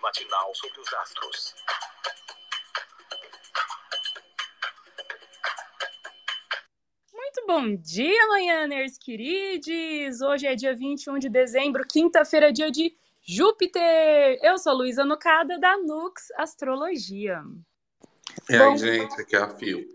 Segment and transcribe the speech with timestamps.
[0.00, 1.54] Matinal sobre os astros.
[7.12, 10.20] Muito bom dia, manhãers queridos!
[10.20, 14.38] Hoje é dia 21 de dezembro, quinta-feira, dia de Júpiter!
[14.42, 17.42] Eu sou Luísa Nucada, da Nux Astrologia.
[18.48, 19.86] E aí, gente, aqui é a Fio.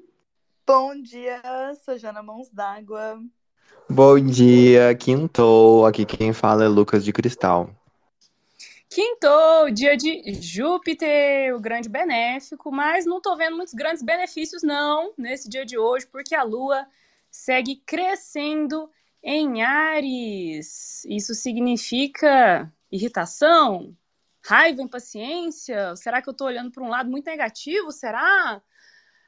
[0.66, 1.42] Bom dia,
[1.84, 3.20] sou Jana Mãos d'Água.
[3.90, 5.86] Bom dia, quintou.
[5.86, 7.79] Aqui quem fala é Lucas de Cristal.
[8.90, 15.14] Quintou, dia de Júpiter, o grande benéfico, mas não tô vendo muitos grandes benefícios não
[15.16, 16.88] nesse dia de hoje, porque a Lua
[17.30, 18.90] segue crescendo
[19.22, 21.06] em Ares.
[21.06, 23.96] Isso significa irritação,
[24.44, 25.96] raiva, impaciência?
[25.96, 27.92] Será que eu tô olhando para um lado muito negativo?
[27.92, 28.60] Será?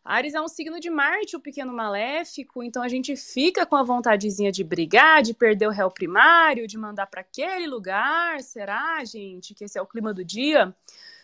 [0.03, 3.83] Ares é um signo de Marte, o pequeno maléfico, então a gente fica com a
[3.83, 8.41] vontadezinha de brigar, de perder o réu primário, de mandar para aquele lugar.
[8.41, 10.75] Será, gente, que esse é o clima do dia?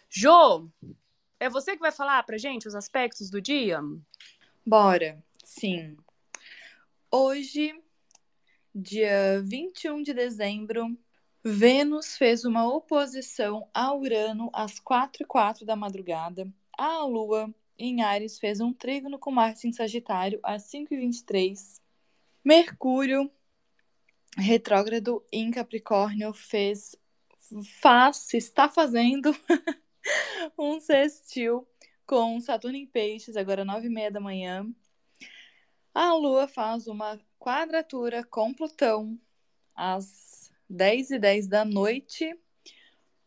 [0.08, 0.70] Jô,
[1.40, 3.82] é você que vai falar pra gente os aspectos do dia?
[4.64, 5.98] Bora, sim.
[7.12, 7.74] Hoje,
[8.76, 10.96] dia 21 de dezembro,
[11.44, 16.48] Vênus fez uma oposição a Urano às 4 e 4 da madrugada.
[16.78, 21.82] A Lua em Ares fez um trígono com Marte em Sagitário às 5h23.
[22.44, 23.30] Mercúrio,
[24.38, 26.96] retrógrado em Capricórnio, fez,
[27.82, 29.36] faz, está fazendo
[30.58, 31.68] um sextil
[32.06, 34.66] com Saturno em Peixes, agora 9h30 da manhã.
[35.94, 39.20] A Lua faz uma quadratura com Plutão
[39.76, 42.34] às 10h10 da noite.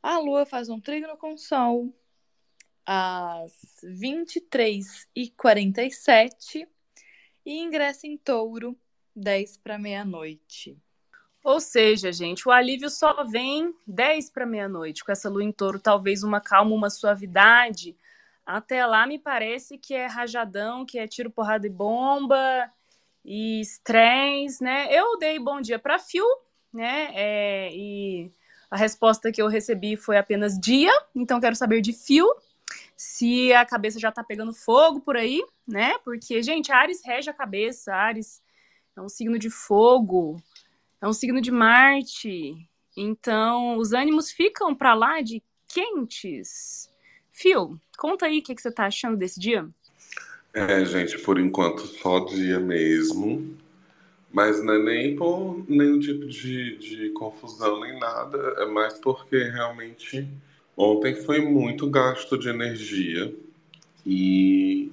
[0.02, 1.94] A Lua faz um trígono com Sol
[2.92, 3.52] às
[3.84, 6.66] 23h47
[7.46, 8.76] e ingressa em touro
[9.14, 10.76] 10 para meia-noite.
[11.44, 15.04] Ou seja, gente, o alívio só vem 10 para meia-noite.
[15.04, 17.96] Com essa lua em touro, talvez uma calma, uma suavidade.
[18.44, 22.68] Até lá me parece que é rajadão, que é tiro, porrada e bomba
[23.24, 24.88] e estresse, né?
[24.90, 26.26] Eu dei bom dia para Fio,
[26.72, 27.12] né?
[27.14, 28.32] É, e
[28.68, 32.26] a resposta que eu recebi foi apenas dia, então quero saber de Fio
[33.00, 35.96] se a cabeça já tá pegando fogo por aí, né?
[36.04, 38.42] Porque, gente, Ares rege a cabeça, Ares
[38.94, 40.36] é um signo de fogo,
[41.00, 42.68] é um signo de Marte.
[42.94, 46.90] Então, os ânimos ficam para lá de quentes.
[47.32, 49.66] Fio, conta aí o que, que você tá achando desse dia.
[50.52, 53.56] É, gente, por enquanto só dia mesmo.
[54.30, 58.56] Mas não é nem por nenhum tipo de, de confusão nem nada.
[58.58, 60.28] É mais porque realmente
[60.82, 63.34] Ontem foi muito gasto de energia
[64.06, 64.90] e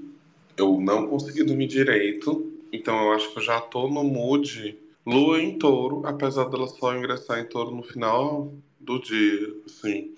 [0.57, 2.51] eu não consegui dormir direito.
[2.73, 6.93] Então eu acho que eu já tô no mood lua em touro, apesar dela só
[6.93, 10.13] ingressar em touro no final do dia, assim.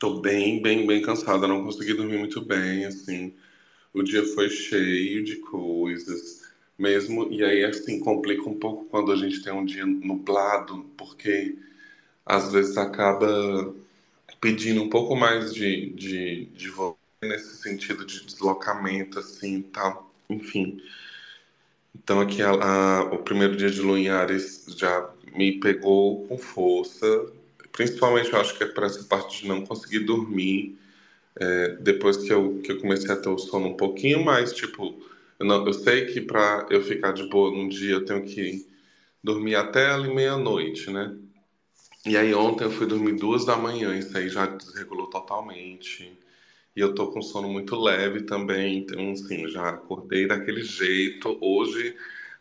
[0.00, 3.32] Tô bem, bem, bem cansada, não consegui dormir muito bem, assim.
[3.94, 6.42] O dia foi cheio de coisas,
[6.76, 7.30] mesmo.
[7.30, 11.56] E aí, assim, complica um pouco quando a gente tem um dia nublado, porque
[12.26, 13.78] às vezes acaba
[14.40, 20.80] pedindo um pouco mais de, de, de volume nesse sentido de deslocamento, assim, tal, enfim.
[21.94, 26.38] Então aqui a, a, o primeiro dia de Lua em Ares já me pegou com
[26.38, 27.06] força,
[27.72, 30.78] principalmente eu acho que é para essa parte de não conseguir dormir,
[31.38, 34.94] é, depois que eu, que eu comecei a ter o sono um pouquinho mais, tipo,
[35.38, 38.66] eu, não, eu sei que para eu ficar de boa num dia eu tenho que
[39.22, 41.16] dormir até meia-noite, né?
[42.06, 46.18] E aí ontem eu fui dormir duas da manhã, isso aí já desregulou totalmente.
[46.76, 51.38] E eu tô com sono muito leve também, então assim, já acordei daquele jeito.
[51.40, 51.96] Hoje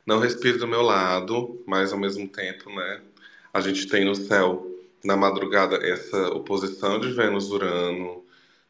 [0.05, 3.01] não respiro do meu lado, mas ao mesmo tempo, né?
[3.53, 4.65] A gente tem no céu,
[5.03, 8.23] na madrugada, essa oposição de Vênus-Urano,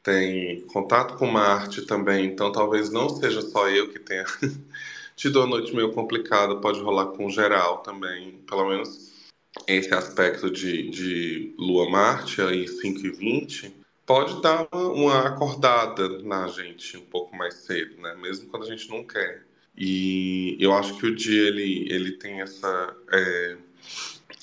[0.04, 4.26] tem contato com Marte também, então talvez não seja só eu que tenha
[5.16, 9.10] tido uma noite meio complicada, pode rolar com geral também, pelo menos
[9.68, 13.76] esse aspecto de, de Lua-Marte, aí 5 e 20,
[14.06, 18.16] pode dar uma, uma, acordada na gente um pouco mais cedo, né?
[18.16, 19.46] Mesmo quando a gente não quer.
[19.78, 23.58] E eu acho que o dia ele, ele tem essa, é,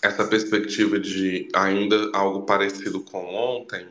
[0.02, 3.86] essa perspectiva de ainda algo parecido com ontem,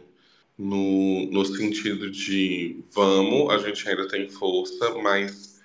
[0.58, 5.62] no, no sentido de vamos, a gente ainda tem força, mas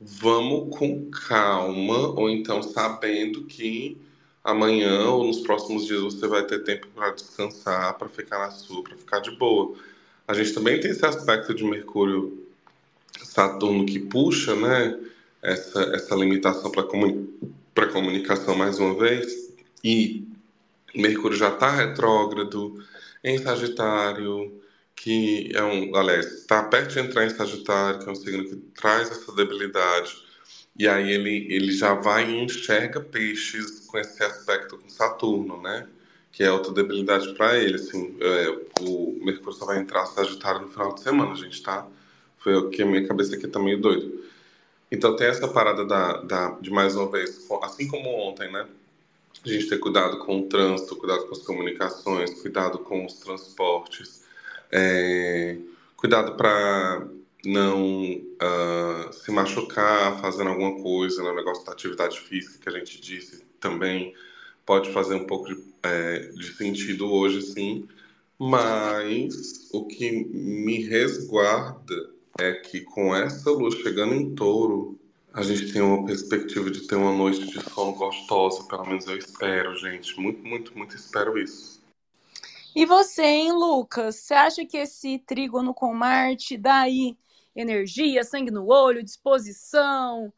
[0.00, 3.96] vamos com calma, ou então sabendo que
[4.44, 8.82] amanhã ou nos próximos dias você vai ter tempo para descansar, para ficar na sua,
[8.82, 9.74] para ficar de boa.
[10.26, 12.46] A gente também tem esse aspecto de Mercúrio
[13.22, 14.98] Saturno que puxa, né?
[15.40, 17.28] Essa, essa limitação para comuni
[17.92, 19.52] comunicação mais uma vez.
[19.82, 20.26] E
[20.94, 22.82] Mercúrio já está retrógrado,
[23.24, 24.60] em Sagitário,
[24.96, 28.56] que é um, aliás, está perto de entrar em Sagitário, que é um signo que
[28.74, 30.16] traz essa debilidade.
[30.76, 35.86] E aí ele, ele já vai e enxerga peixes com esse aspecto com Saturno, né?
[36.30, 38.16] Que é outra debilidade para ele, assim.
[38.20, 38.48] É,
[38.80, 41.86] o Mercúrio só vai entrar Sagitário no final de semana, gente, tá?
[42.38, 44.24] Foi o que a minha cabeça aqui tá meio doido.
[44.90, 48.66] Então tem essa parada da, da, de mais uma vez, assim como ontem, né?
[49.44, 54.22] A gente ter cuidado com o trânsito, cuidado com as comunicações, cuidado com os transportes,
[54.70, 55.56] é,
[55.96, 57.06] cuidado para
[57.44, 61.36] não uh, se machucar fazendo alguma coisa, no né?
[61.36, 64.14] negócio da atividade física que a gente disse também
[64.64, 67.88] pode fazer um pouco de, é, de sentido hoje, sim.
[68.38, 74.98] Mas o que me resguarda é que com essa lua chegando em touro,
[75.32, 79.16] a gente tem uma perspectiva de ter uma noite de sono gostosa, pelo menos eu
[79.16, 80.18] espero, gente.
[80.20, 81.80] Muito, muito, muito espero isso.
[82.74, 84.16] E você, hein, Lucas?
[84.16, 87.16] Você acha que esse trígono com Marte dá aí
[87.54, 90.32] energia, sangue no olho, disposição?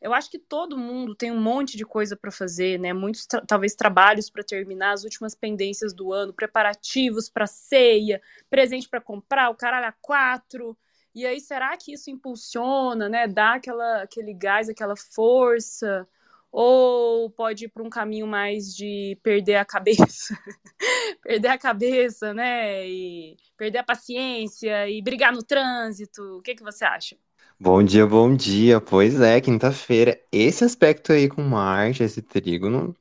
[0.00, 2.92] Eu acho que todo mundo tem um monte de coisa para fazer, né?
[2.92, 8.88] Muitos tra talvez trabalhos para terminar as últimas pendências do ano, preparativos para ceia, presente
[8.88, 10.76] para comprar, o caralho a quatro.
[11.14, 13.28] E aí, será que isso impulsiona, né?
[13.28, 16.08] Dá aquela, aquele gás, aquela força?
[16.52, 20.36] Ou pode ir para um caminho mais de perder a cabeça?
[21.22, 22.86] perder a cabeça, né?
[22.88, 26.22] E perder a paciência e brigar no trânsito.
[26.38, 27.16] O que, que você acha?
[27.62, 28.80] Bom dia, bom dia.
[28.80, 30.18] Pois é, quinta-feira.
[30.32, 32.96] Esse aspecto aí com Marte, esse trígono,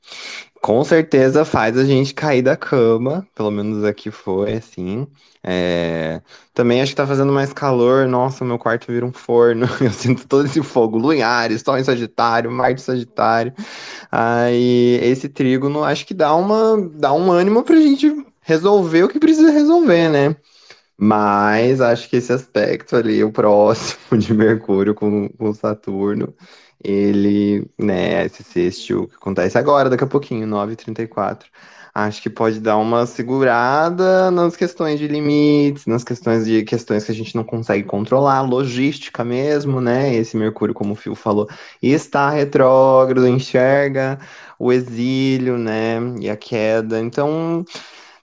[0.62, 3.26] com certeza faz a gente cair da cama.
[3.34, 5.08] Pelo menos aqui foi assim.
[5.42, 6.22] É...
[6.54, 8.08] Também acho que tá fazendo mais calor.
[8.08, 9.66] Nossa, meu quarto vira um forno.
[9.82, 10.98] Eu sinto todo esse fogo.
[10.98, 13.54] Lunares, Sol em Sagitário, Marte Sagitário.
[14.12, 19.20] Aí esse trígono acho que dá uma dá um ânimo pra gente resolver o que
[19.20, 20.36] precisa resolver, né?
[21.02, 26.34] Mas acho que esse aspecto ali, o próximo de Mercúrio com, com Saturno,
[26.84, 31.46] ele, né, esse sextil que acontece agora, daqui a pouquinho, 9h34,
[31.94, 37.12] acho que pode dar uma segurada nas questões de limites, nas questões de questões que
[37.14, 40.14] a gente não consegue controlar, logística mesmo, né?
[40.14, 41.48] Esse Mercúrio, como o Fio falou,
[41.82, 44.20] está retrógrado, enxerga
[44.58, 45.98] o exílio, né?
[46.20, 47.00] E a queda.
[47.00, 47.66] Então,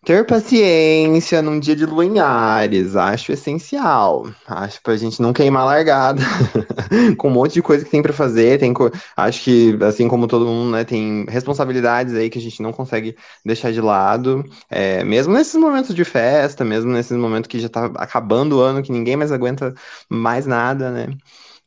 [0.06, 4.24] ter paciência num dia de lua em Ares, acho essencial.
[4.46, 6.22] Acho pra gente não queimar largada,
[7.18, 8.60] com um monte de coisa que tem para fazer.
[8.60, 8.88] Tem co...
[9.16, 13.16] Acho que, assim como todo mundo, né, tem responsabilidades aí que a gente não consegue
[13.44, 14.44] deixar de lado.
[14.70, 18.84] É, mesmo nesses momentos de festa, mesmo nesses momentos que já tá acabando o ano,
[18.84, 19.74] que ninguém mais aguenta
[20.08, 21.08] mais nada, né?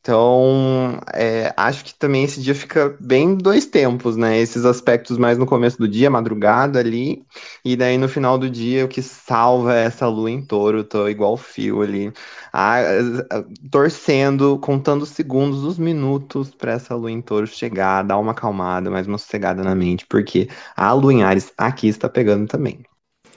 [0.02, 4.38] Então, é, acho que também esse dia fica bem dois tempos, né?
[4.38, 7.22] Esses aspectos mais no começo do dia, madrugada ali,
[7.62, 11.36] e daí no final do dia o que salva essa lua em touro, tô igual
[11.36, 12.10] fio ali,
[12.50, 18.18] a, a, torcendo, contando os segundos, os minutos para essa lua em touro chegar, dar
[18.18, 22.48] uma acalmada, mais uma sossegada na mente, porque a lua em Ares aqui está pegando
[22.48, 22.80] também.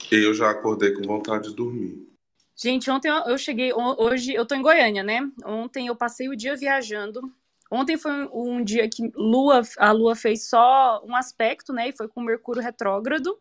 [0.09, 2.12] Eu já acordei com vontade de dormir.
[2.63, 5.19] Gente, ontem eu cheguei, hoje eu tô em Goiânia, né?
[5.43, 7.19] Ontem eu passei o dia viajando.
[7.69, 11.89] Ontem foi um dia que Lua, a Lua fez só um aspecto, né?
[11.89, 13.37] E foi com Mercúrio retrógrado,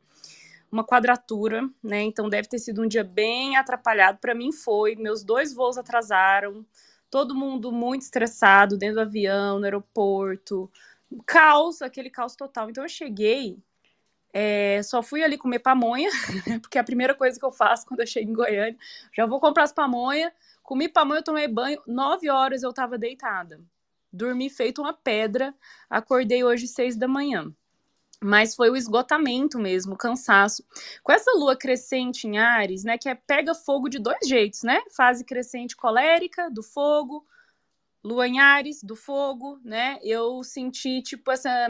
[0.73, 2.02] uma quadratura, né?
[2.02, 4.18] Então deve ter sido um dia bem atrapalhado.
[4.18, 4.97] Para mim foi.
[4.97, 6.66] Meus dois voos atrasaram.
[7.08, 10.68] Todo mundo muito estressado dentro do avião, no aeroporto.
[11.25, 12.70] Caos, aquele caos total.
[12.70, 13.56] Então eu cheguei
[14.32, 16.08] é, só fui ali comer pamonha,
[16.62, 18.78] porque é a primeira coisa que eu faço quando eu chego em Goiânia.
[19.14, 20.32] Já vou comprar as pamonha.
[20.62, 21.80] Comi pamonha, tomei banho.
[21.86, 23.60] Nove horas eu estava deitada.
[24.10, 25.54] Dormi feito uma pedra.
[25.90, 27.52] Acordei hoje seis da manhã.
[28.24, 30.64] Mas foi o esgotamento mesmo, o cansaço.
[31.02, 34.80] Com essa lua crescente em Ares, né, que é pega fogo de dois jeitos, né?
[34.96, 37.26] Fase crescente colérica do fogo,
[38.02, 39.98] lua em Ares do fogo, né?
[40.02, 41.68] Eu senti tipo essa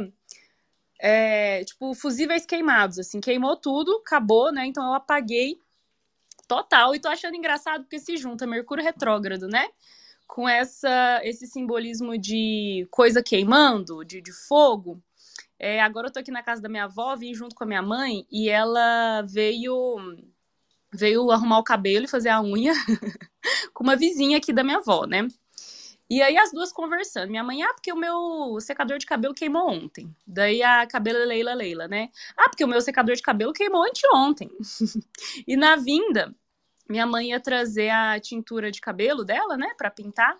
[1.04, 4.66] é, tipo, fusíveis queimados, assim, queimou tudo, acabou, né?
[4.66, 5.60] Então eu apaguei
[6.46, 9.68] total e tô achando engraçado porque se junta Mercúrio retrógrado, né?
[10.28, 15.02] Com essa, esse simbolismo de coisa queimando, de, de fogo.
[15.58, 17.82] É, agora eu tô aqui na casa da minha avó, vim junto com a minha
[17.82, 19.96] mãe e ela veio
[20.94, 22.74] veio arrumar o cabelo e fazer a unha
[23.74, 25.26] com uma vizinha aqui da minha avó, né?
[26.12, 27.30] E aí as duas conversando.
[27.30, 30.14] Minha mãe, ah, porque o meu secador de cabelo queimou ontem.
[30.26, 32.10] Daí a cabelo Leila Leila, né?
[32.36, 34.50] Ah, porque o meu secador de cabelo queimou anteontem.
[35.48, 36.34] e na vinda,
[36.86, 40.36] minha mãe ia trazer a tintura de cabelo dela, né, para pintar.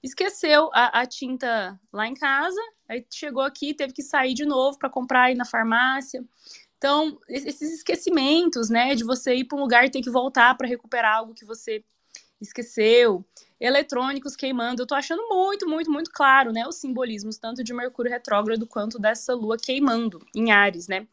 [0.00, 2.60] Esqueceu a, a, tinta lá em casa.
[2.88, 6.24] Aí chegou aqui, teve que sair de novo para comprar aí na farmácia.
[6.76, 10.68] Então, esses esquecimentos, né, de você ir para um lugar e ter que voltar para
[10.68, 11.82] recuperar algo que você
[12.40, 13.24] esqueceu,
[13.60, 18.10] eletrônicos queimando, eu tô achando muito, muito, muito claro, né, os simbolismos tanto de Mercúrio
[18.10, 21.06] retrógrado quanto dessa lua queimando em Ares, né?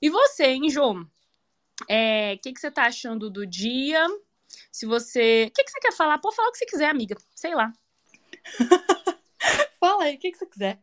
[0.00, 1.02] E você, hein, João?
[1.02, 4.06] O é, que, que você tá achando do dia?
[4.70, 5.46] Se você.
[5.48, 6.18] O que, que você quer falar?
[6.18, 7.16] Pode falar o que você quiser, amiga.
[7.34, 7.72] Sei lá.
[9.80, 10.80] Fala aí, o que, que você quiser.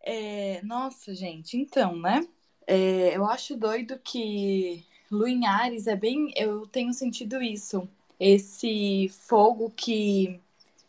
[0.00, 0.60] É...
[0.62, 2.26] Nossa, gente, então, né?
[2.66, 6.32] É, eu acho doido que Lua em Ares é bem.
[6.36, 7.88] Eu tenho sentido isso.
[8.18, 10.40] Esse fogo que,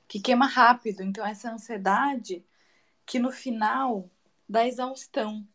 [0.08, 1.04] que queima rápido.
[1.04, 2.44] Então, essa ansiedade
[3.06, 4.10] que no final
[4.48, 5.46] dá exaustão.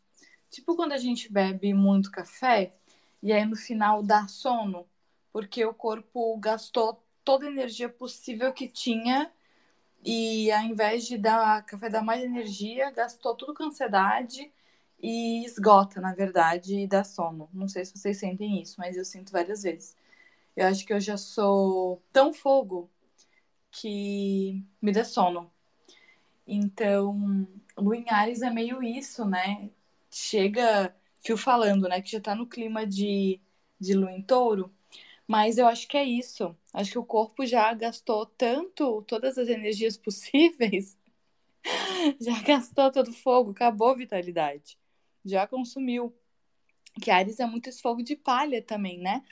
[0.49, 2.73] Tipo quando a gente bebe muito café
[3.21, 4.85] e aí no final dá sono,
[5.31, 9.31] porque o corpo gastou toda a energia possível que tinha
[10.05, 14.51] e ao invés de dar café dar mais energia, gastou tudo com ansiedade
[15.01, 17.49] e esgota, na verdade, e dá sono.
[17.53, 19.95] Não sei se vocês sentem isso, mas eu sinto várias vezes.
[20.55, 22.89] Eu acho que eu já sou tão fogo
[23.71, 25.51] que me dá sono.
[26.47, 29.69] Então, Lua em Ares é meio isso, né?
[30.11, 32.01] Chega, fio falando, né?
[32.01, 33.39] Que já tá no clima de,
[33.79, 34.71] de Lua em Touro.
[35.27, 36.55] Mas eu acho que é isso.
[36.73, 40.97] Acho que o corpo já gastou tanto, todas as energias possíveis.
[42.21, 44.77] já gastou todo o fogo, acabou a vitalidade
[45.25, 46.13] já consumiu.
[47.01, 49.23] Que Ares é muito esse fogo de palha também, né?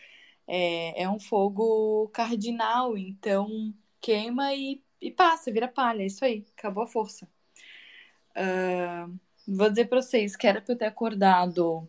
[0.47, 6.03] É, é um fogo cardinal, então queima e, e passa, vira palha.
[6.03, 7.27] É isso aí, acabou a força.
[8.35, 11.87] Uh, vou dizer para vocês que era para eu ter acordado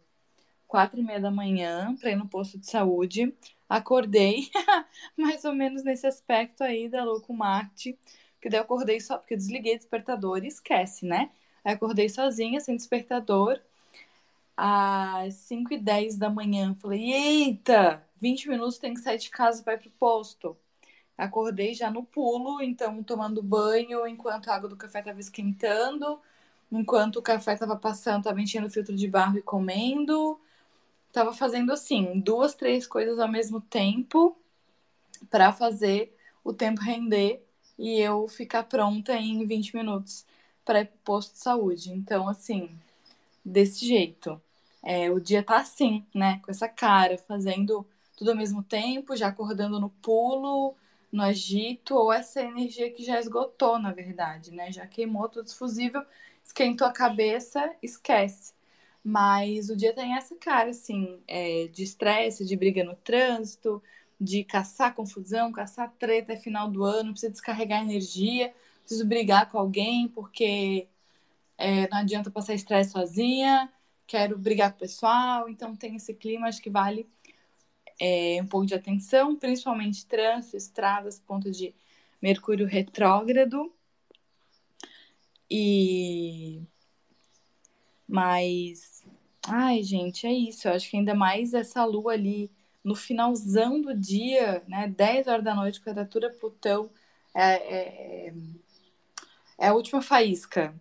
[0.66, 3.34] quatro e meia da manhã para ir no posto de saúde.
[3.68, 4.50] Acordei
[5.16, 7.98] mais ou menos nesse aspecto aí da louco Marte,
[8.40, 11.30] que daí eu acordei só porque eu desliguei despertador e esquece, né?
[11.64, 13.60] Aí acordei sozinha, sem despertador,
[14.56, 16.74] às 5 e 10 da manhã.
[16.80, 20.56] Falei, eita, 20 minutos tem que sair de casa para ir pro posto.
[21.18, 26.20] Acordei já no pulo, então tomando banho enquanto a água do café estava esquentando,
[26.70, 30.40] enquanto o café estava passando, estava enchendo o filtro de barro e comendo.
[31.12, 34.36] Tava fazendo assim, duas, três coisas ao mesmo tempo
[35.28, 37.44] para fazer o tempo render
[37.76, 40.24] e eu ficar pronta em 20 minutos
[40.64, 41.92] para ir pro posto de saúde.
[41.92, 42.70] Então, assim,
[43.44, 44.40] desse jeito.
[44.84, 46.40] É, o dia tá assim, né?
[46.44, 47.86] Com essa cara, fazendo
[48.22, 50.76] tudo ao mesmo tempo, já acordando no pulo,
[51.10, 54.70] no agito, ou essa energia que já esgotou, na verdade, né?
[54.70, 56.04] Já queimou todo o fusível,
[56.44, 58.54] esquentou a cabeça, esquece.
[59.02, 63.82] Mas o dia tem essa cara, assim, é, de estresse, de briga no trânsito,
[64.20, 69.58] de caçar confusão, caçar treta é final do ano, precisa descarregar energia, preciso brigar com
[69.58, 70.86] alguém porque
[71.58, 73.68] é, não adianta passar estresse sozinha,
[74.06, 77.08] quero brigar com o pessoal, então tem esse clima, acho que vale
[78.02, 81.74] é, um pouco de atenção, principalmente trânsito, estradas, ponto de
[82.20, 83.72] Mercúrio retrógrado.
[85.50, 86.62] E.
[88.08, 89.04] Mas.
[89.46, 90.68] Ai, gente, é isso.
[90.68, 92.50] Eu acho que ainda mais essa lua ali
[92.82, 94.88] no finalzão do dia, né?
[94.88, 96.90] 10 horas da noite, quadratura Plutão.
[97.34, 98.34] É, é,
[99.58, 100.74] é a última faísca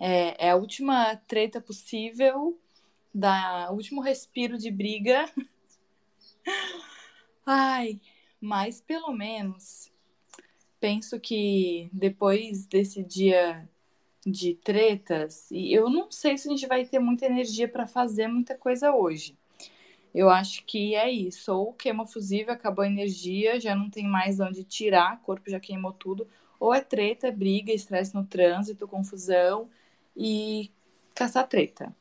[0.00, 2.58] é, é a última treta possível,
[3.14, 5.26] da último respiro de briga.
[7.46, 8.00] Ai,
[8.40, 9.90] mas pelo menos
[10.80, 13.68] penso que depois desse dia
[14.26, 18.28] de tretas, e eu não sei se a gente vai ter muita energia para fazer
[18.28, 19.36] muita coisa hoje.
[20.14, 21.52] Eu acho que é isso.
[21.52, 25.58] Ou queima fusível, acabou a energia, já não tem mais onde tirar, o corpo já
[25.58, 26.28] queimou tudo.
[26.60, 29.68] Ou é treta, briga, estresse no trânsito, confusão
[30.16, 30.70] e
[31.14, 31.94] caçar treta.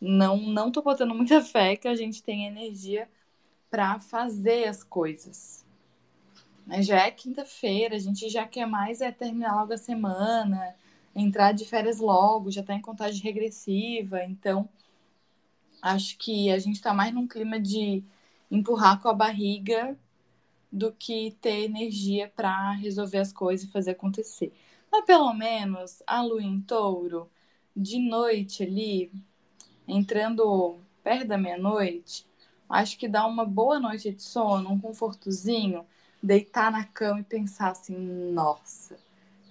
[0.00, 3.08] Não, não tô botando muita fé que a gente tenha energia
[3.72, 5.64] para fazer as coisas.
[6.82, 10.76] Já é quinta-feira, a gente já quer mais é terminar logo a semana,
[11.16, 14.68] entrar de férias logo, já tá em contagem regressiva, então
[15.80, 18.04] acho que a gente tá mais num clima de
[18.50, 19.98] empurrar com a barriga
[20.70, 24.52] do que ter energia para resolver as coisas e fazer acontecer.
[24.90, 27.30] Mas pelo menos a lua em touro
[27.74, 29.10] de noite ali,
[29.88, 32.30] entrando perto da meia-noite,
[32.72, 35.86] acho que dá uma boa noite de sono, um confortozinho,
[36.22, 37.96] deitar na cama e pensar assim,
[38.32, 38.96] nossa,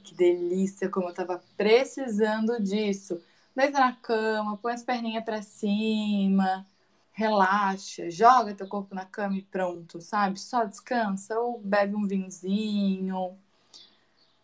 [0.03, 3.21] que delícia, como eu tava precisando disso.
[3.55, 6.65] Deita na cama, põe as perninhas para cima,
[7.13, 10.39] relaxa, joga teu corpo na cama e pronto, sabe?
[10.39, 13.37] Só descansa ou bebe um vinhozinho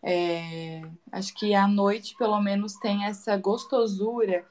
[0.02, 4.44] é, acho que à noite, pelo menos, tem essa gostosura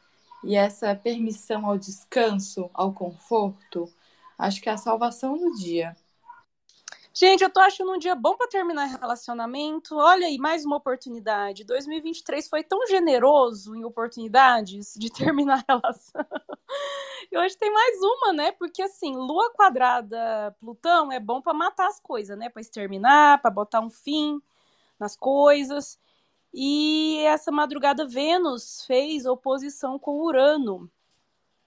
[0.43, 3.91] e essa permissão ao descanso, ao conforto,
[4.37, 5.95] acho que é a salvação do dia.
[7.19, 9.97] Gente, eu tô achando um dia bom para terminar relacionamento.
[9.97, 11.63] Olha aí, mais uma oportunidade.
[11.63, 16.23] 2023 foi tão generoso em oportunidades de terminar a relação.
[17.31, 18.51] E hoje tem mais uma, né?
[18.51, 22.49] Porque assim, Lua quadrada Plutão é bom para matar as coisas, né?
[22.49, 24.39] Para exterminar, para botar um fim
[24.99, 25.99] nas coisas.
[26.53, 30.87] E essa madrugada Vênus fez oposição com Urano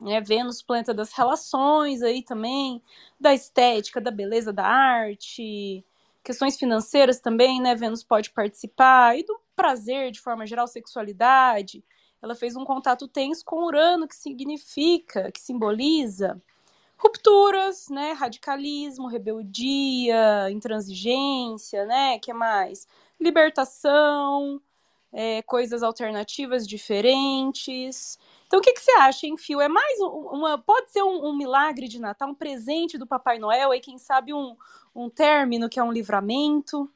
[0.01, 0.21] né?
[0.21, 2.83] Vênus, planeta das relações aí também,
[3.19, 5.85] da estética, da beleza da arte,
[6.25, 7.75] questões financeiras também, né?
[7.75, 11.85] Vênus pode participar, e do prazer, de forma geral, sexualidade.
[12.23, 16.41] Ela fez um contato tenso com Urano, que significa, que simboliza
[17.01, 18.13] rupturas, né?
[18.13, 22.19] Radicalismo, rebeldia, intransigência, né?
[22.19, 22.87] que mais?
[23.19, 24.61] Libertação,
[25.13, 28.19] é, coisas alternativas diferentes.
[28.51, 29.61] Então, o que, que você acha, hein, Fio?
[29.61, 30.59] É mais uma.
[30.59, 34.35] Pode ser um, um, milagre de Natal, um presente do Papai Noel, e quem sabe
[34.35, 34.57] um,
[34.93, 36.91] um término que é um livramento?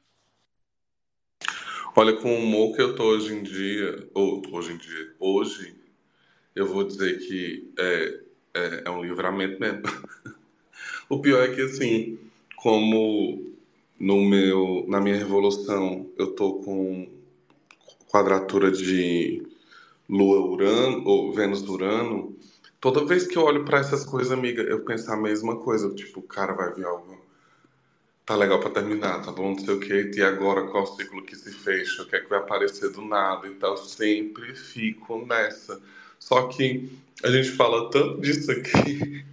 [1.95, 5.73] Olha, com o humor que eu tô hoje em dia, ou hoje em dia, hoje,
[6.53, 8.19] eu vou dizer que é,
[8.53, 9.81] é, é um livramento mesmo.
[11.07, 12.19] o pior é que, assim,
[12.57, 13.55] como
[13.97, 17.07] no meu, na minha revolução eu tô com
[18.11, 19.44] quadratura de
[20.09, 22.35] Lua Urano ou Vênus Urano,
[22.79, 26.21] toda vez que eu olho para essas coisas, amiga, eu penso a mesma coisa, tipo,
[26.21, 27.23] cara, vai vir algo.
[28.25, 31.23] Tá legal para terminar, tá bom, não sei o que, e agora qual o ciclo
[31.23, 35.79] que se fecha, o que é que vai aparecer do nada, então sempre fico nessa.
[36.19, 36.89] Só que
[37.23, 39.23] a gente fala tanto disso aqui,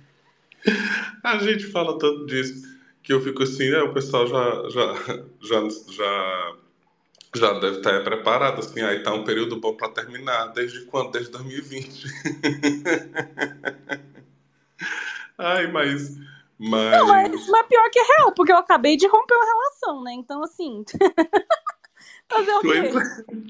[1.25, 2.71] a gente fala tanto disso,
[3.03, 4.95] que eu fico assim, né, o pessoal já, já,
[5.41, 6.57] já, já
[7.35, 10.49] já deve estar preparado, assim, aí tá um período bom para terminar.
[10.49, 11.13] Desde quando?
[11.13, 12.05] Desde 2020.
[15.39, 16.15] Ai, mas.
[16.59, 16.93] Mas...
[16.93, 20.13] Não, mas, mas pior que é real, porque eu acabei de romper uma relação, né?
[20.13, 20.85] Então, assim.
[22.29, 22.93] Fazer o quê?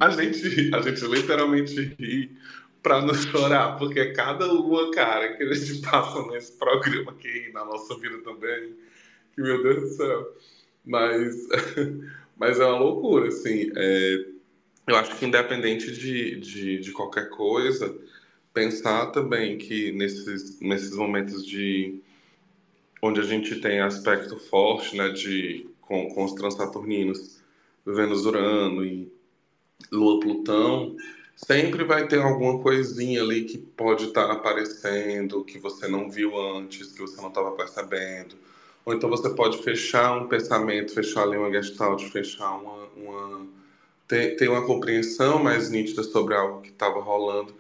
[0.01, 2.37] A gente, a gente literalmente ri
[2.83, 7.65] pra não chorar, porque cada uma, cara, que a gente passa nesse programa aqui, na
[7.65, 8.77] nossa vida também,
[9.35, 10.37] que meu Deus do céu.
[10.85, 11.47] Mas.
[12.43, 13.71] Mas é uma loucura, assim.
[13.77, 14.25] É,
[14.89, 17.97] eu acho que independente de, de, de, qualquer coisa,
[18.53, 22.01] pensar também que nesses, nesses momentos de
[23.01, 27.41] onde a gente tem aspecto forte, né, de com, com os transaturninos,
[27.87, 29.09] Vênus Urano e
[29.93, 30.97] Lua Plutão,
[31.37, 36.37] sempre vai ter alguma coisinha ali que pode estar tá aparecendo, que você não viu
[36.37, 38.35] antes, que você não estava percebendo
[38.85, 42.89] ou então você pode fechar um pensamento, fechar ali uma gestalt, fechar uma.
[42.97, 43.47] uma
[44.09, 47.55] ter, ter uma compreensão mais nítida sobre algo que estava rolando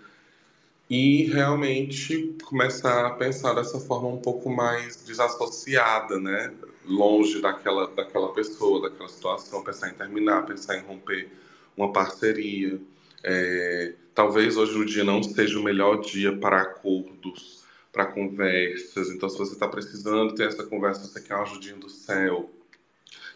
[0.91, 6.53] e realmente começar a pensar dessa forma um pouco mais desassociada, né?
[6.85, 11.31] Longe daquela, daquela pessoa, daquela situação, pensar em terminar, pensar em romper
[11.75, 12.79] uma parceria.
[13.25, 17.62] É, talvez hoje o dia não seja o melhor dia para acordos,
[17.92, 19.11] para conversas.
[19.11, 22.50] Então, se você está precisando ter essa conversa, você quer uma ajudinha do céu,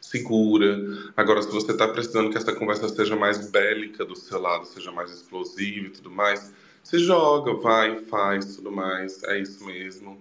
[0.01, 0.79] segura.
[1.15, 4.91] Agora, se você está precisando que essa conversa seja mais bélica do seu lado, seja
[4.91, 9.23] mais explosiva e tudo mais, se joga, vai, faz, tudo mais.
[9.25, 10.19] É isso mesmo.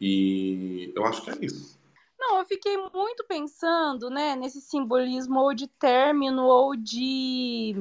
[0.00, 1.80] E eu acho que é isso.
[2.18, 7.74] Não, eu fiquei muito pensando, né, nesse simbolismo ou de término ou de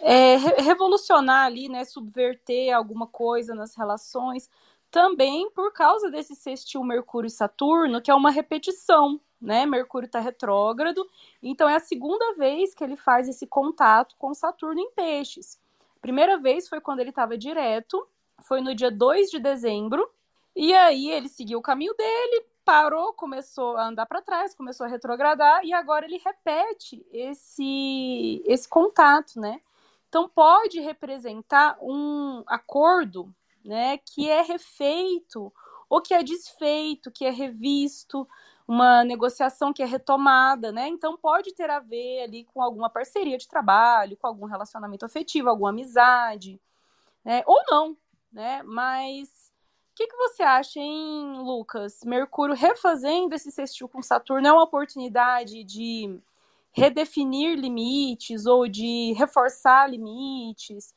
[0.00, 4.50] é, revolucionar ali, né, subverter alguma coisa nas relações,
[4.90, 9.66] também por causa desse sextil Mercúrio e Saturno, que é uma repetição, né?
[9.66, 11.06] Mercúrio está retrógrado,
[11.42, 15.60] então é a segunda vez que ele faz esse contato com Saturno em Peixes.
[16.00, 18.06] Primeira vez foi quando ele estava direto,
[18.42, 20.08] foi no dia 2 de dezembro,
[20.54, 24.88] e aí ele seguiu o caminho dele, parou, começou a andar para trás, começou a
[24.88, 29.60] retrogradar, e agora ele repete esse, esse contato, né?
[30.16, 33.30] Então, pode representar um acordo
[33.62, 35.52] né, que é refeito
[35.90, 38.26] ou que é desfeito, que é revisto,
[38.66, 40.88] uma negociação que é retomada, né?
[40.88, 45.50] Então pode ter a ver ali com alguma parceria de trabalho, com algum relacionamento afetivo,
[45.50, 46.58] alguma amizade,
[47.22, 47.42] né?
[47.46, 47.94] Ou não,
[48.32, 48.62] né?
[48.62, 49.52] Mas
[49.92, 52.00] o que, que você acha, hein, Lucas?
[52.06, 56.18] Mercúrio refazendo esse sextil com Saturno é uma oportunidade de
[56.76, 60.94] redefinir limites ou de reforçar limites?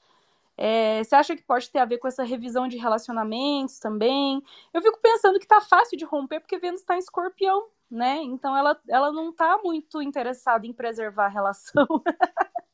[0.58, 4.44] É, você acha que pode ter a ver com essa revisão de relacionamentos também?
[4.74, 8.20] Eu fico pensando que tá fácil de romper porque Vênus está em escorpião, né?
[8.24, 11.88] Então ela, ela não tá muito interessada em preservar a relação.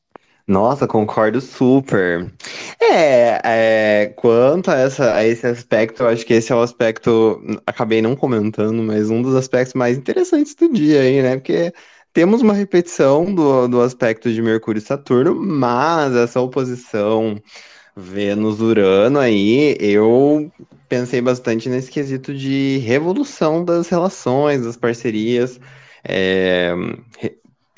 [0.48, 2.32] Nossa, concordo super.
[2.80, 7.40] É, é, quanto a, essa, a esse aspecto, eu acho que esse é o aspecto,
[7.66, 11.36] acabei não comentando, mas um dos aspectos mais interessantes do dia aí, né?
[11.36, 11.72] Porque
[12.16, 17.38] temos uma repetição do, do aspecto de Mercúrio e Saturno, mas essa oposição
[17.94, 20.50] Vênus-Urano aí, eu
[20.88, 25.60] pensei bastante nesse quesito de revolução das relações, das parcerias.
[26.02, 26.72] É,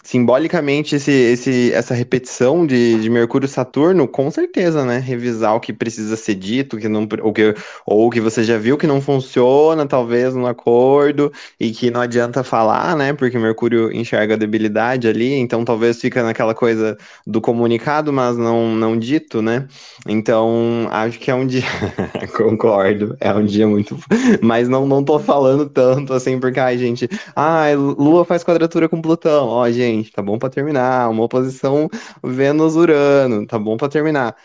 [0.09, 4.99] simbolicamente esse, esse, essa repetição de, de Mercúrio Saturno, com certeza, né?
[4.99, 8.79] Revisar o que precisa ser dito, que não, ou, que, ou que você já viu
[8.79, 13.13] que não funciona, talvez, no acordo, e que não adianta falar, né?
[13.13, 18.75] Porque Mercúrio enxerga a debilidade ali, então talvez fica naquela coisa do comunicado, mas não,
[18.75, 19.69] não dito, né?
[20.09, 21.69] Então, acho que é um dia.
[22.35, 23.99] Concordo, é um dia muito.
[24.41, 29.03] Mas não, não tô falando tanto assim, porque, ai, gente, ai, Lua faz quadratura com
[29.03, 31.11] Plutão, ó, gente gente, tá bom para terminar.
[31.11, 31.89] Uma oposição
[32.23, 34.37] Vênus-Urano, tá bom para terminar.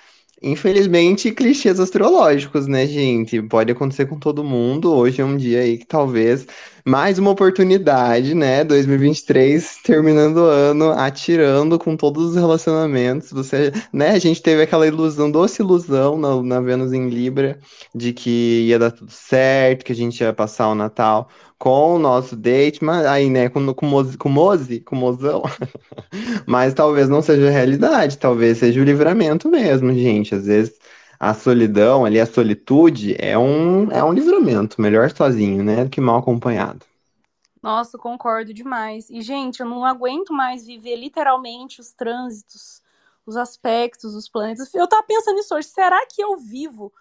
[0.42, 3.42] Infelizmente, clichês astrológicos, né, gente?
[3.44, 4.92] Pode acontecer com todo mundo.
[4.94, 6.46] Hoje é um dia aí que talvez
[6.86, 8.64] mais uma oportunidade, né?
[8.64, 13.32] 2023 terminando o ano, atirando com todos os relacionamentos.
[13.32, 14.12] Você, né?
[14.12, 17.60] A gente teve aquela ilusão, doce ilusão na, na Vênus em Libra,
[17.96, 22.00] de que ia dar tudo certo, que a gente ia passar o Natal com o
[22.00, 25.44] nosso date, mas aí, né, com, com, Mozi, com Mozi, com Mozão,
[26.46, 30.74] mas talvez não seja realidade, talvez seja o livramento mesmo, gente, às vezes
[31.30, 36.02] a solidão ali, a solitude é um, é um livramento, melhor sozinho, né, do que
[36.02, 36.86] mal acompanhado.
[37.62, 39.10] Nossa, concordo demais.
[39.10, 42.82] E, gente, eu não aguento mais viver literalmente os trânsitos,
[43.26, 44.74] os aspectos, os planetas.
[44.74, 46.92] Eu tava pensando nisso hoje, será que eu vivo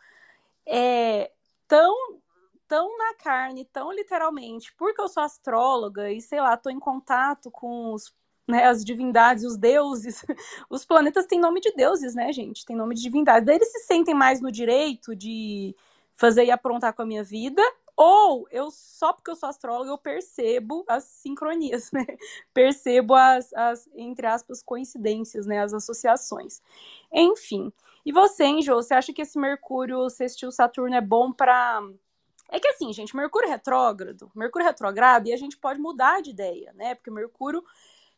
[0.65, 1.33] é,
[1.67, 2.21] tão
[2.69, 7.51] tão na carne, tão literalmente, porque eu sou astróloga e sei lá, tô em contato
[7.51, 8.15] com os,
[8.47, 10.25] né, as divindades, os deuses.
[10.69, 12.65] Os planetas têm nome de deuses, né, gente?
[12.65, 13.47] Tem nome de divindade.
[13.47, 15.75] Daí eles se sentem mais no direito de
[16.15, 17.63] fazer e aprontar com a minha vida,
[17.97, 22.07] ou eu só porque eu sou astróloga eu percebo as sincronias, né?
[22.53, 26.61] Percebo as, as entre aspas coincidências, né, as associações.
[27.13, 27.73] Enfim.
[28.05, 31.81] E você, hein, Jô, você acha que esse Mercúrio sextil Saturno é bom para
[32.51, 36.71] é que assim, gente, Mercúrio retrógrado, Mercúrio retrogrado, e a gente pode mudar de ideia,
[36.75, 36.95] né?
[36.95, 37.65] Porque Mercúrio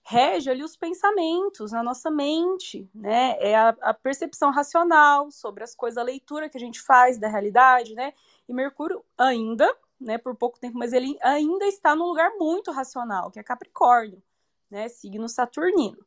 [0.04, 3.36] rege ali os pensamentos na nossa mente, né?
[3.40, 7.26] É a, a, percepção racional sobre as coisas, a leitura que a gente faz da
[7.26, 8.12] realidade, né?
[8.46, 9.66] E Mercúrio ainda,
[9.98, 14.22] né, por pouco tempo, mas ele ainda está num lugar muito racional, que é Capricórnio,
[14.70, 14.88] né?
[14.88, 16.04] Signo saturnino.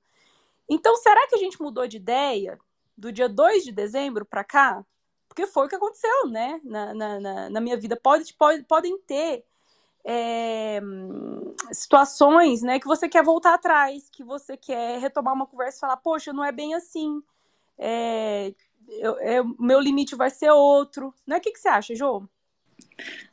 [0.69, 2.59] Então, será que a gente mudou de ideia
[2.95, 4.85] do dia 2 de dezembro para cá?
[5.37, 6.59] porque foi o que aconteceu, né?
[6.63, 7.95] Na, na, na minha vida.
[7.95, 9.45] Pode, pode, podem ter
[10.05, 10.81] é,
[11.71, 15.97] situações, né, que você quer voltar atrás, que você quer retomar uma conversa e falar,
[15.97, 17.21] poxa, não é bem assim.
[17.77, 18.53] É,
[18.87, 21.13] eu, eu, meu limite vai ser outro.
[21.25, 21.37] Né?
[21.37, 22.27] O que, que você acha, Jô?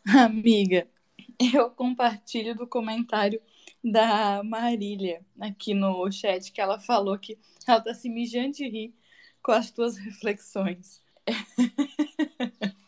[0.07, 0.89] Amiga,
[1.55, 3.41] eu compartilho do comentário
[3.83, 8.95] da Marília aqui no chat, que ela falou que ela tá se mijando de rir
[9.43, 11.03] com as tuas reflexões.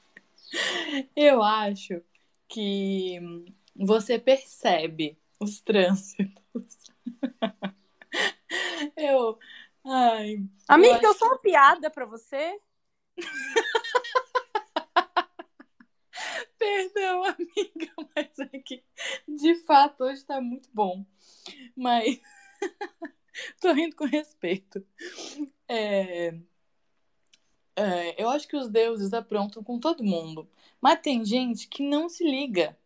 [1.14, 2.00] Eu acho
[2.48, 3.18] que
[3.78, 6.76] você percebe os trânsitos.
[8.96, 9.38] Eu.
[9.84, 10.44] Ai.
[10.68, 12.60] Amiga, eu, eu sou uma piada pra você?
[16.58, 18.84] Perdão, amiga, mas é que
[19.28, 21.04] de fato hoje tá muito bom.
[21.76, 22.20] Mas
[23.60, 24.84] tô rindo com respeito.
[25.68, 26.34] É
[27.76, 30.48] é, eu acho que os deuses aprontam com todo mundo.
[30.80, 32.76] Mas tem gente que não se liga.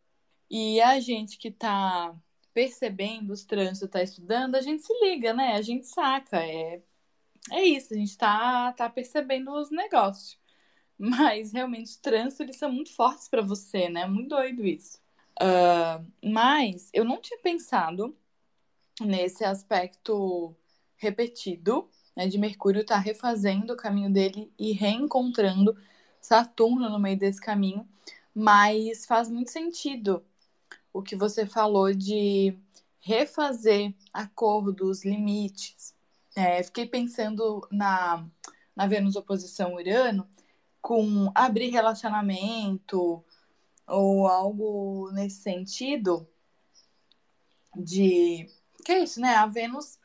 [0.51, 2.15] E a gente que tá
[2.53, 5.55] percebendo os trânsitos, tá estudando, a gente se liga, né?
[5.55, 6.39] A gente saca.
[6.45, 6.83] É,
[7.53, 10.39] é isso, a gente tá, tá percebendo os negócios.
[10.99, 14.07] Mas realmente os trânsitos eles são muito fortes para você, né?
[14.07, 14.99] Muito doido isso.
[15.41, 18.17] Uh, mas eu não tinha pensado
[19.01, 20.55] nesse aspecto
[20.97, 25.77] repetido né, de Mercúrio estar tá refazendo o caminho dele e reencontrando
[26.21, 27.89] Saturno no meio desse caminho,
[28.35, 30.23] mas faz muito sentido
[30.93, 32.57] o que você falou de
[33.01, 35.95] refazer acordos, limites.
[36.37, 38.27] É, fiquei pensando na,
[38.75, 40.29] na Vênus oposição Urano
[40.81, 43.25] com abrir relacionamento
[43.87, 46.27] ou algo nesse sentido
[47.77, 48.47] de
[48.85, 49.35] que é isso, né?
[49.35, 49.99] A Vênus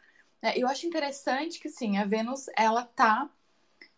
[0.45, 3.27] é, eu acho interessante que, sim, a Vênus, ela tá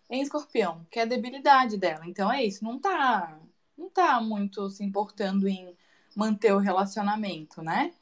[0.09, 2.07] em escorpião, que é a debilidade dela.
[2.07, 3.37] Então é isso, não tá,
[3.77, 5.75] não tá muito se importando em
[6.17, 7.93] manter o relacionamento, né?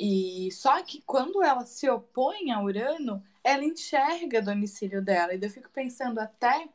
[0.00, 5.34] E só que quando ela se opõe a Urano, ela enxerga domicílio dela.
[5.34, 6.70] E eu fico pensando até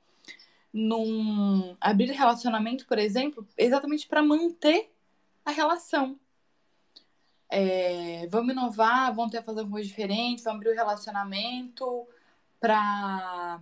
[0.71, 4.93] num abrir relacionamento, por exemplo, exatamente para manter
[5.43, 6.19] a relação.
[7.49, 12.07] É, vamos inovar, vamos ter fazer alguma coisa diferente, vamos abrir o relacionamento
[12.59, 13.59] para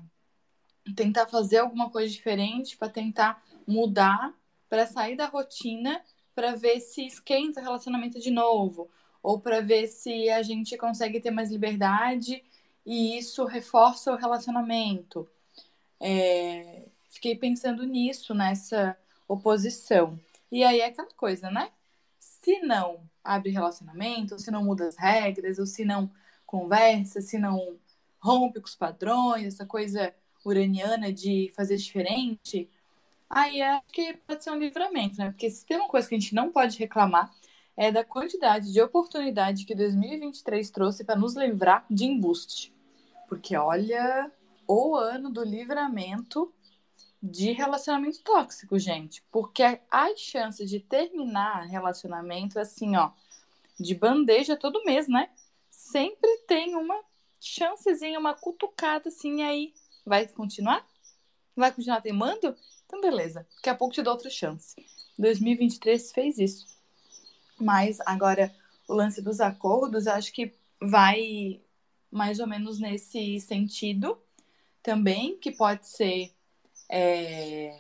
[0.93, 4.34] tentar fazer alguma coisa diferente, para tentar mudar,
[4.69, 6.01] para sair da rotina,
[6.41, 8.89] para ver se esquenta o relacionamento de novo,
[9.21, 12.43] ou para ver se a gente consegue ter mais liberdade
[12.84, 15.30] e isso reforça o relacionamento.
[15.99, 20.19] É, fiquei pensando nisso, nessa oposição.
[20.51, 21.69] E aí é aquela coisa, né?
[22.17, 26.12] Se não abre relacionamento, se não muda as regras, ou se não
[26.43, 27.77] conversa, se não
[28.19, 30.12] rompe com os padrões, essa coisa
[30.43, 32.67] uraniana de fazer diferente,
[33.32, 35.32] aí acho que pode ser um livramento, né?
[35.32, 37.32] Porque se tem uma coisa que a gente não pode reclamar
[37.76, 42.74] é da quantidade de oportunidade que 2023 trouxe para nos livrar de embuste.
[43.28, 44.30] Porque olha,
[44.67, 46.54] o ano do livramento
[47.22, 49.24] de relacionamento tóxico, gente.
[49.32, 53.12] Porque as chances de terminar relacionamento, assim, ó,
[53.80, 55.30] de bandeja todo mês, né?
[55.70, 57.00] Sempre tem uma
[57.39, 59.74] chancezinha, uma cutucada assim, aí
[60.06, 60.86] vai continuar?
[61.56, 62.56] Vai continuar teimando?
[62.91, 63.47] Então, beleza.
[63.56, 64.75] Daqui a pouco te dou outra chance.
[65.17, 66.67] 2023 fez isso.
[67.58, 68.54] Mas agora,
[68.86, 71.62] o lance dos acordos, acho que vai
[72.12, 74.19] mais ou menos nesse sentido
[74.84, 76.34] também, que pode ser
[76.89, 77.80] é,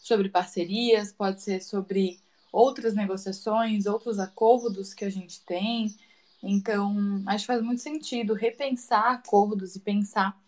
[0.00, 2.20] sobre parcerias, pode ser sobre
[2.52, 5.92] outras negociações, outros acordos que a gente tem.
[6.40, 10.40] Então, acho que faz muito sentido repensar acordos e pensar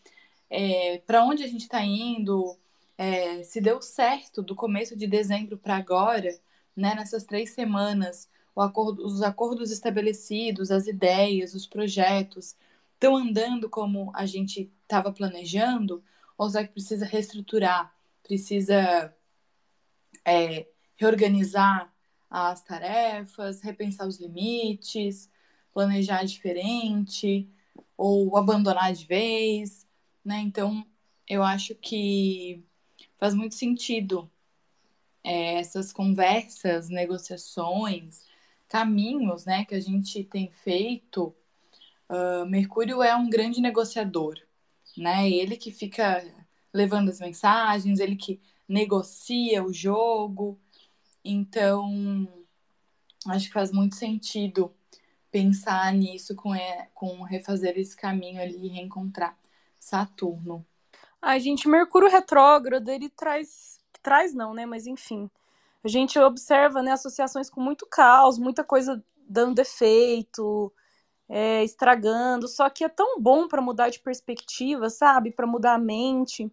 [0.48, 2.56] é, para onde a gente está indo,
[2.96, 6.30] é, se deu certo do começo de dezembro para agora,
[6.76, 12.56] né, nessas três semanas, acordo, os acordos estabelecidos, as ideias, os projetos
[12.94, 16.04] estão andando como a gente estava planejando,
[16.38, 19.14] ou será que precisa reestruturar, precisa
[20.24, 21.92] é, reorganizar
[22.30, 25.30] as tarefas, repensar os limites,
[25.72, 27.48] planejar diferente
[27.96, 29.86] ou abandonar de vez,
[30.24, 30.40] né?
[30.40, 30.86] Então,
[31.28, 32.64] eu acho que
[33.22, 34.28] faz muito sentido
[35.22, 38.24] é, essas conversas, negociações,
[38.66, 41.32] caminhos, né, que a gente tem feito.
[42.10, 44.34] Uh, Mercúrio é um grande negociador,
[44.96, 45.30] né?
[45.30, 46.20] Ele que fica
[46.74, 50.58] levando as mensagens, ele que negocia o jogo.
[51.24, 52.28] Então,
[53.28, 54.74] acho que faz muito sentido
[55.30, 59.38] pensar nisso com, é, com refazer esse caminho ali e reencontrar
[59.78, 60.66] Saturno.
[61.22, 63.80] A gente, Mercúrio retrógrado, ele traz.
[64.02, 64.66] Traz não, né?
[64.66, 65.30] Mas enfim.
[65.84, 70.72] A gente observa né, associações com muito caos, muita coisa dando defeito,
[71.28, 72.48] é, estragando.
[72.48, 75.30] Só que é tão bom para mudar de perspectiva, sabe?
[75.30, 76.50] Para mudar a mente.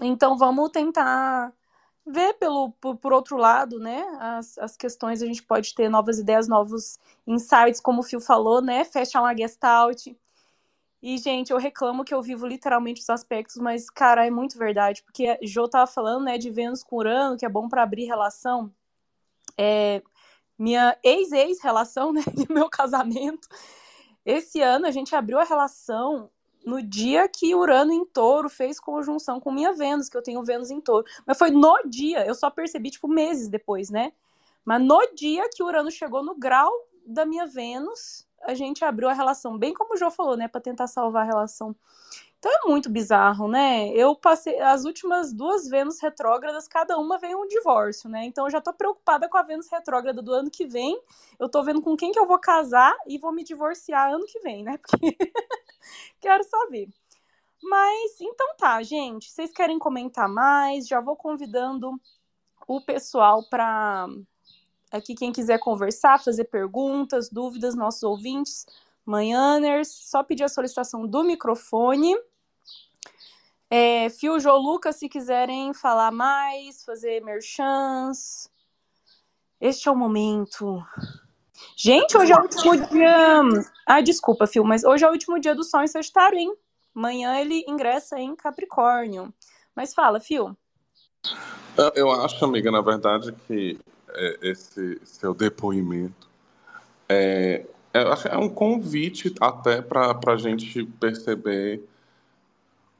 [0.00, 1.52] Então vamos tentar
[2.06, 4.02] ver pelo por, por, outro lado, né?
[4.18, 8.62] As, as questões a gente pode ter novas ideias, novos insights, como o Fio falou,
[8.62, 8.84] né?
[8.84, 10.06] Fechar uma gestalt.
[11.02, 15.02] E, gente, eu reclamo que eu vivo literalmente os aspectos, mas, cara, é muito verdade.
[15.02, 18.70] Porque Jo tava falando, né, de Vênus com Urano, que é bom para abrir relação.
[19.56, 20.02] É,
[20.58, 23.48] minha ex-ex-relação, né, de meu casamento.
[24.26, 26.30] Esse ano a gente abriu a relação
[26.66, 30.70] no dia que Urano em touro fez conjunção com minha Vênus, que eu tenho Vênus
[30.70, 31.06] em touro.
[31.26, 34.12] Mas foi no dia, eu só percebi, tipo, meses depois, né?
[34.62, 36.70] Mas no dia que Urano chegou no grau
[37.06, 40.48] da minha Vênus, a gente abriu a relação, bem como o João falou, né?
[40.48, 41.74] Para tentar salvar a relação.
[42.38, 43.88] Então é muito bizarro, né?
[43.90, 48.24] Eu passei as últimas duas Vênus retrógradas, cada uma vem um divórcio, né?
[48.24, 50.98] Então eu já tô preocupada com a Vênus retrógrada do ano que vem.
[51.38, 54.40] Eu tô vendo com quem que eu vou casar e vou me divorciar ano que
[54.40, 54.78] vem, né?
[54.88, 55.18] Porque
[56.18, 56.88] quero só ver.
[57.62, 59.30] Mas então tá, gente.
[59.30, 60.88] Vocês querem comentar mais?
[60.88, 62.00] Já vou convidando
[62.66, 64.06] o pessoal para
[64.90, 68.66] aqui quem quiser conversar, fazer perguntas, dúvidas, nossos ouvintes,
[69.04, 72.16] manhãers, só pedir a solicitação do microfone.
[73.70, 78.50] É, Fio, Jô, Lucas, se quiserem falar mais, fazer merchans.
[79.60, 80.84] Este é o momento.
[81.76, 83.42] Gente, hoje é o último dia.
[83.86, 86.54] Ah, desculpa, Fio, mas hoje é o último dia do Sol em Sagitário, hein?
[86.94, 89.32] Amanhã ele ingressa em Capricórnio.
[89.74, 90.56] Mas fala, Fio.
[91.94, 93.78] Eu acho, amiga, na verdade, que
[94.14, 96.28] é, esse seu depoimento
[97.08, 101.82] é, é, é um convite até para a gente perceber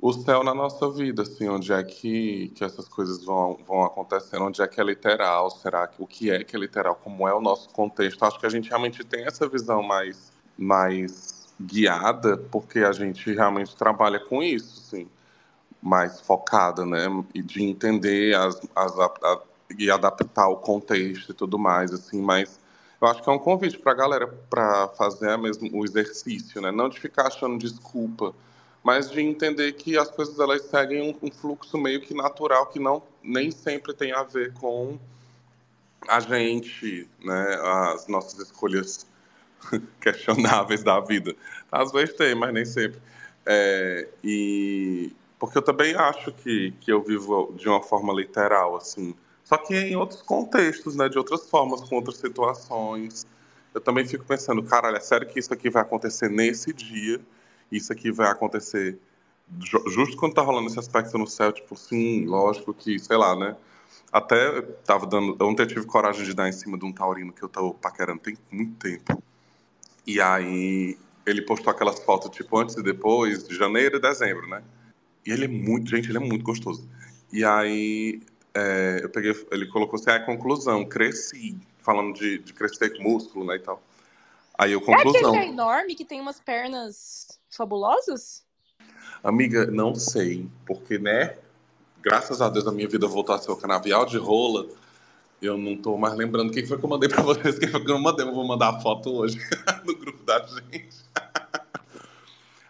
[0.01, 4.44] o céu na nossa vida, assim, onde é que, que essas coisas vão, vão acontecendo,
[4.44, 7.35] onde é que é literal, será que o que é que é literal, como é
[7.35, 8.25] o nosso contexto.
[8.25, 13.77] Acho que a gente realmente tem essa visão mais, mais guiada, porque a gente realmente
[13.77, 15.07] trabalha com isso, assim.
[15.83, 17.07] mais focada, né?
[17.35, 19.40] E de entender as, as a,
[19.78, 22.59] e adaptar o contexto e tudo mais, assim, mas
[23.00, 26.70] eu acho que é um convite para a galera para fazer mesmo o exercício, né?
[26.70, 28.35] Não de ficar achando desculpa,
[28.83, 32.78] mas de entender que as coisas elas seguem um, um fluxo meio que natural que
[32.78, 34.98] não nem sempre tem a ver com
[36.09, 37.59] a gente, né?
[37.94, 39.06] As nossas escolhas
[40.00, 41.35] questionáveis da vida.
[41.70, 43.00] Às vezes tem, mas nem sempre.
[43.46, 49.14] É, e porque eu também acho que, que eu vivo de uma forma literal, assim.
[49.51, 51.09] Só que em outros contextos, né?
[51.09, 53.27] De outras formas, com outras situações.
[53.75, 57.21] Eu também fico pensando, caralho, é sério que isso aqui vai acontecer nesse dia?
[57.71, 58.97] Isso aqui vai acontecer
[59.89, 63.57] justo quando tá rolando esse aspecto no céu, tipo, sim, lógico que, sei lá, né?
[64.13, 65.37] Até tava dando.
[65.45, 68.21] Ontem eu tive coragem de dar em cima de um taurino que eu tô paquerando
[68.21, 69.21] tem muito tempo.
[70.07, 74.63] E aí ele postou aquelas fotos, tipo, antes e depois, de janeiro e dezembro, né?
[75.27, 76.89] E ele é muito, gente, ele é muito gostoso.
[77.33, 78.21] E aí
[78.55, 83.47] é, eu peguei, ele colocou assim, a ah, conclusão, cresci, falando de, de crescer músculo,
[83.47, 83.83] né, e tal.
[84.59, 85.35] Aí eu, conclusão.
[85.35, 88.45] É aquele é enorme, que tem umas pernas fabulosas?
[89.23, 91.37] Amiga, não sei, porque, né,
[92.03, 94.67] graças a Deus a minha vida voltou a ser o canavial de rola,
[95.41, 97.91] eu não tô mais lembrando quem foi que eu mandei pra vocês, quem foi que
[97.91, 99.39] eu mandei, eu vou mandar a foto hoje
[99.85, 100.97] no grupo da gente.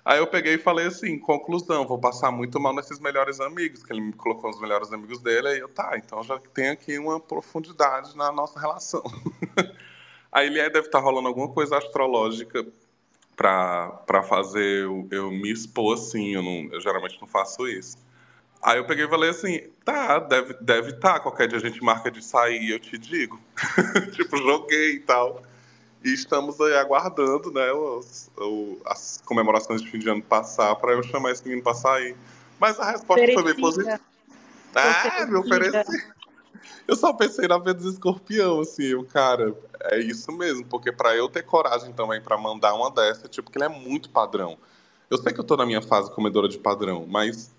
[0.05, 3.93] Aí eu peguei e falei assim, conclusão, vou passar muito mal nesses melhores amigos, que
[3.93, 7.21] ele me colocou os melhores amigos dele, aí eu, tá, então já tem aqui uma
[7.21, 9.03] profundidade na nossa relação.
[10.33, 12.67] aí ele deve estar tá rolando alguma coisa astrológica
[13.37, 17.97] para fazer eu, eu, me expor assim, eu, não, eu geralmente não faço isso.
[18.63, 21.83] Aí eu peguei e falei assim, tá, deve estar, deve tá, qualquer dia a gente
[21.83, 23.41] marca de sair e eu te digo.
[24.13, 25.43] tipo, joguei e tal.
[26.03, 28.31] E estamos aí aguardando, né, os,
[28.87, 32.17] as comemorações de fim de ano passar para eu chamar esse menino para sair.
[32.59, 34.01] Mas a resposta foi bem positiva.
[34.75, 36.11] Ah, me ofereci.
[36.87, 41.29] Eu só pensei na Vênus Escorpião, assim, o cara, é isso mesmo, porque para eu
[41.29, 44.59] ter coragem também para mandar uma dessa, tipo, que ele é muito padrão.
[45.09, 47.51] Eu sei que eu tô na minha fase comedora de padrão, mas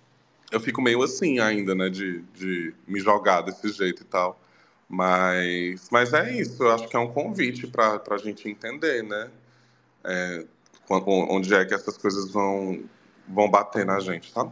[0.52, 4.40] eu fico meio assim ainda, né, de, de me jogar desse jeito e tal.
[4.92, 9.32] Mas, mas é isso, eu acho que é um convite para a gente entender, né?
[10.04, 10.46] É,
[10.90, 12.84] onde é que essas coisas vão,
[13.26, 14.52] vão bater na gente, tá?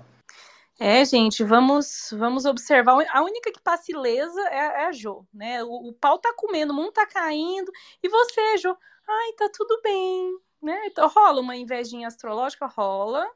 [0.79, 3.05] É, gente, vamos vamos observar.
[3.11, 5.61] A única que passa ilesa é, é a Jo, né?
[5.61, 7.69] O, o, pau tá comendo, o mundo tá caindo.
[8.01, 8.77] E você, Jo?
[9.05, 10.85] Ai, tá tudo bem, né?
[10.85, 13.29] Então, rola uma invejinha astrológica, rola.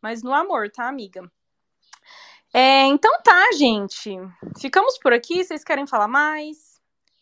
[0.00, 1.30] Mas no amor, tá, amiga?
[2.52, 4.16] É, então tá, gente.
[4.60, 5.44] Ficamos por aqui.
[5.44, 6.76] Vocês querem falar mais?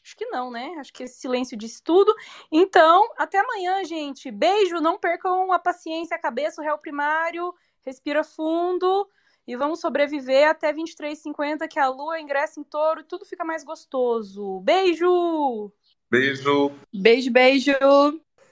[0.04, 0.74] Acho que não, né?
[0.78, 2.14] Acho que esse silêncio diz tudo.
[2.52, 4.30] Então, até amanhã, gente.
[4.30, 4.80] Beijo.
[4.80, 7.54] Não percam a paciência, a cabeça, o réu primário.
[7.84, 9.08] Respira fundo.
[9.46, 13.62] E vamos sobreviver até 23h50, que a lua ingressa em touro e tudo fica mais
[13.62, 14.60] gostoso.
[14.60, 15.70] Beijo!
[16.10, 16.72] Beijo!
[16.92, 17.72] Beijo, beijo!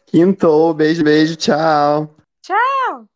[0.06, 2.14] Quintou, beijo, beijo, tchau!
[2.42, 3.08] Tchau!